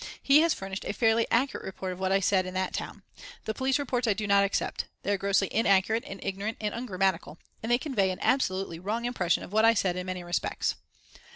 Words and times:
He 0.23 0.39
has 0.39 0.55
furnished 0.55 0.83
a 0.85 0.93
fairly 0.93 1.27
accurate 1.29 1.63
report 1.63 1.93
of 1.93 1.99
what 1.99 2.11
I 2.11 2.19
said 2.19 2.47
in 2.47 2.55
that 2.55 2.73
town. 2.73 3.03
The 3.45 3.53
police 3.53 3.77
reports 3.77 4.07
I 4.07 4.13
do 4.13 4.25
not 4.25 4.43
accept. 4.43 4.85
They 5.03 5.13
are 5.13 5.17
grossly 5.19 5.47
inaccurate 5.53 6.03
and 6.07 6.19
ignorant 6.23 6.57
and 6.59 6.73
ungrammatical, 6.73 7.37
and 7.61 7.71
they 7.71 7.77
convey 7.77 8.09
an 8.09 8.17
absolutely 8.19 8.79
wrong 8.79 9.05
impression 9.05 9.43
of 9.43 9.53
what 9.53 9.63
I 9.63 9.75
said 9.75 9.95
in 9.95 10.07
many 10.07 10.23
respects." 10.23 10.73